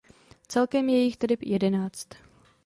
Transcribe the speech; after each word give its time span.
Celkem 0.47 0.89
je 0.89 0.97
jich 1.03 1.17
tedy 1.17 1.37
jedenáct. 1.41 2.07